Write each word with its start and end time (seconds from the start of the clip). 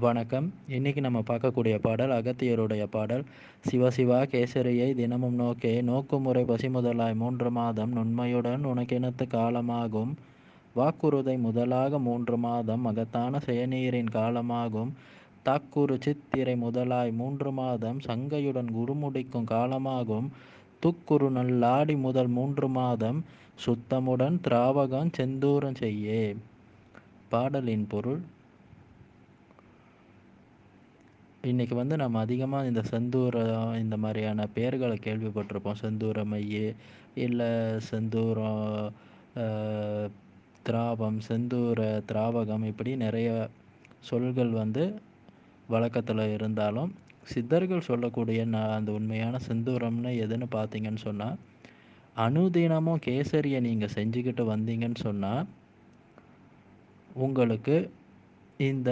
வணக்கம். 0.00 0.52
இன்னைக்கு 0.68 1.00
நம்ம 1.00 1.18
பார்க்கக்கூடிய 1.18 1.78
பாடல் 1.78 2.10
அகத்தியருடைய 2.10 2.84
பாடல் 2.84 3.24
சிவசிவா 3.70 4.18
கேசரியை 4.26 4.94
தினமும் 4.94 5.34
நோக்கே 5.34 5.82
நோக்குமுறை 5.82 6.42
பசிமுதலாய் 6.44 7.14
மூன்று 7.14 7.50
மாதம் 7.50 7.92
நுண்மையுடன் 7.92 8.66
உனக்கெனத்து 8.66 9.26
காலமாகும். 9.26 10.12
வாக்குறுதை 10.76 11.38
முதலாக 11.38 11.98
மூன்று 11.98 12.36
மாதம் 12.36 12.80
மகத்தான 12.80 13.38
செயநீரின் 13.46 14.10
காலமாகும். 14.10 14.92
தாக்குறு 15.44 16.00
சித்திரை 16.00 16.56
முதலாய் 16.56 17.12
மூன்று 17.12 17.52
மாதம் 17.52 18.00
சங்கையுடன் 18.00 18.66
குருமுடிக்கும் 18.66 19.50
காலமாகும். 19.50 20.28
துக்குறு 20.82 21.30
நல்லாடி 21.30 21.96
முதல் 21.96 22.26
மூன்று 22.26 22.68
மாதம் 22.68 23.24
சுத்தமுடன் 23.66 24.38
திராவகம் 24.48 25.12
செந்தூரம் 25.18 25.74
செய்யே. 25.74 26.36
பாடலின் 27.28 27.86
பொருள் 27.88 28.20
இன்றைக்கி 31.46 31.74
வந்து 31.74 31.96
நம்ம 31.96 32.18
அதிகமாக 32.18 32.66
இந்த 32.66 32.82
செந்தூரம் 32.90 33.74
இந்த 33.78 33.96
மாதிரியான 33.96 34.46
பெயர்களை 34.46 34.96
கேள்விப்பட்டிருப்போம். 35.02 35.80
செந்தூர 35.82 36.24
மைய 36.24 36.74
இல்லை 37.16 37.48
செந்தூரம் 37.90 38.64
திராவம் 40.62 41.18
செந்தூர 41.28 41.80
திராவகம் 42.08 42.64
இப்படி 42.64 42.92
நிறைய 42.96 43.28
சொல்கள் 44.10 44.50
வந்து 44.52 44.84
வழக்கத்தில் 45.68 46.32
இருந்தாலும் 46.32 46.90
சித்தர்கள் 47.24 47.80
சொல்லக்கூடிய 47.80 48.40
நான் 48.44 48.74
அந்த 48.74 48.92
உண்மையான 48.92 49.38
செந்தூரம்னு 49.48 50.12
எதுன்னு 50.24 50.48
பார்த்தீங்கன்னு 50.50 51.04
சொன்னால் 51.04 51.38
அனுதினமும் 52.16 53.04
கேசரியை 53.06 53.60
நீங்கள் 53.60 53.94
செஞ்சுக்கிட்டு 53.94 54.44
வந்தீங்கன்னு 54.52 55.00
சொன்னால் 55.00 55.44
உங்களுக்கு 57.16 57.76
இந்த 58.62 58.90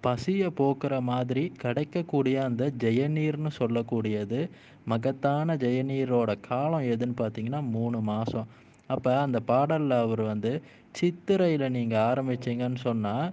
பசியை 0.00 0.48
போக்குற 0.56 0.94
மாதிரி 1.02 1.44
கிடைக்கக்கூடிய 1.62 2.36
அந்த 2.42 2.64
ஜெயநீர்னு 2.78 3.50
சொல்லக்கூடியது 3.58 4.40
மகத்தான 4.84 5.56
ஜெயநீரோட 5.56 6.30
காலம் 6.40 6.88
எதுன்னு 6.92 7.16
பார்த்தீங்கன்னா 7.20 7.60
மூணு 7.70 8.00
மாதம் 8.00 8.48
அப்போ 8.86 9.10
அந்த 9.18 9.38
பாடலில் 9.40 9.96
அவர் 10.04 10.22
வந்து 10.22 10.52
சித்திரையில் 10.92 11.66
நீங்கள் 11.70 12.04
ஆரம்பிச்சிங்கன்னு 12.08 12.80
சொன்னால் 12.82 13.28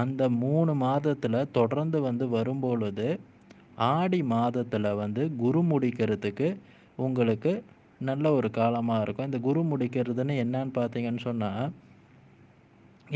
அந்த 0.00 0.22
மூணு 0.42 0.72
மாதத்தில் 0.74 1.50
தொடர்ந்து 1.50 2.00
வந்து 2.00 2.28
வரும்பொழுது 2.28 3.08
ஆடி 3.90 4.20
மாதத்தில் 4.22 4.90
வந்து 4.94 5.22
குரு 5.36 5.60
முடிக்கிறதுக்கு 5.70 6.48
உங்களுக்கு 6.96 7.52
நல்ல 8.00 8.30
ஒரு 8.32 8.48
காலமாக 8.50 9.02
இருக்கும். 9.02 9.26
இந்த 9.26 9.38
குரு 9.38 9.60
முடிக்கிறதுன்னு 9.70 10.34
என்னன்னு 10.44 10.72
பார்த்தீங்கன்னு 10.78 11.22
சொன்னால் 11.28 11.72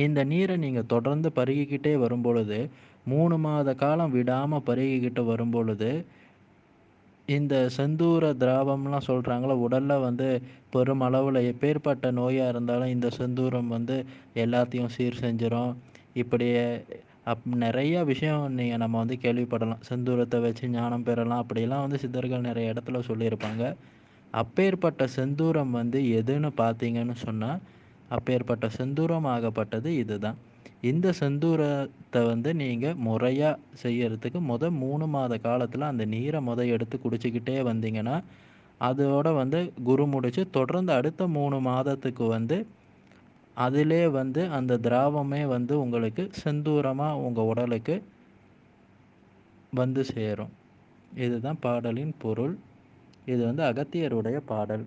இந்த 0.04 0.20
நீரை 0.24 0.54
நீங்கள் 0.56 0.90
தொடர்ந்து 0.92 1.28
பருகிக்கிட்டே 1.36 1.92
வரும்பொழுது 1.98 2.58
மூணு 3.04 3.36
மாத 3.38 3.74
காலம் 3.74 4.14
விடாமல் 4.16 4.66
பருகிக்கிட்டு 4.66 5.22
வரும்பொழுது 5.24 5.90
இந்த 7.28 7.54
செந்தூர 7.76 8.30
திராவம்லாம் 8.42 9.06
சொல்கிறாங்கள 9.08 9.54
உடலில் 9.64 10.04
வந்து 10.04 10.28
பெருமளவில் 10.74 11.40
எப்பேற்பட்ட 11.50 12.10
நோயாக 12.18 12.52
இருந்தாலும் 12.52 12.92
இந்த 12.94 13.08
செந்தூரம் 13.18 13.68
வந்து 13.68 13.96
எல்லாத்தையும் 14.44 14.92
சீர் 14.96 15.20
செஞ்சிடும் 15.22 15.72
இப்படியே 16.14 16.64
அப் 17.32 17.46
நிறைய 17.62 17.94
விஷயம் 18.10 18.44
நீங்கள் 18.58 18.80
நம்ம 18.82 18.98
வந்து 18.98 19.16
கேள்விப்படலாம். 19.24 19.82
செந்தூரத்தை 19.88 20.38
வச்சு 20.40 20.70
ஞானம் 20.70 21.04
பெறலாம். 21.08 21.42
அப்படிலாம் 21.42 21.84
வந்து 21.84 21.98
சித்தர்கள் 21.98 22.46
நிறைய 22.46 22.72
இடத்துல 22.72 23.00
சொல்லியிருப்பாங்க. 23.08 23.62
அப்பேற்பட்ட 24.34 25.02
செந்தூரம் 25.16 25.74
வந்து 25.78 25.98
எதுன்னு 26.18 26.50
பார்த்தீங்கன்னு 26.60 27.16
சொன்னால் 27.26 27.60
அப்பேற்பட்ட 28.08 28.66
செந்தூரம் 28.78 29.28
ஆகப்பட்டது 29.34 29.90
இதுதான். 30.02 30.38
இந்த 30.80 31.06
செந்தூரத்தை 31.20 32.20
வந்து 32.26 32.50
நீங்கள் 32.54 32.98
முறையாக 33.06 33.58
செய்யறதுக்கு 33.82 34.40
முத 34.50 34.70
மூணு 34.82 35.06
மாத 35.06 35.38
காலத்தில் 35.38 35.90
அந்த 35.92 36.04
நீரை 36.14 36.40
முத 36.40 36.66
எடுத்து 36.74 36.96
குடிச்சிக்கிட்டே 37.04 37.56
வந்தீங்கன்னா 37.70 38.16
அதோட 38.80 39.28
வந்து 39.34 39.60
குரு 39.84 40.04
முடிச்சு 40.06 40.42
தொடர்ந்து 40.50 40.92
அடுத்த 40.92 41.22
மூணு 41.36 41.56
மாதத்துக்கு 41.60 42.26
வந்து 42.36 42.58
அதிலே 43.56 44.02
வந்து 44.18 44.42
அந்த 44.58 44.78
திராவமே 44.84 45.42
வந்து 45.54 45.74
உங்களுக்கு 45.84 46.24
செந்தூரமாக 46.42 47.22
உங்கள் 47.26 47.48
உடலுக்கு 47.52 47.96
வந்து 49.72 50.02
சேரும். 50.12 50.52
இதுதான் 51.24 51.58
பாடலின் 51.60 52.14
பொருள். 52.18 52.54
இது 53.32 53.40
வந்து 53.46 53.62
அகத்தியருடைய 53.62 54.38
பாடல். 54.52 54.84